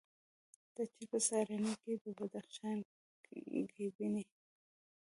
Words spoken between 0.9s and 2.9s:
چې په سهارنۍ کې یې د بدخشان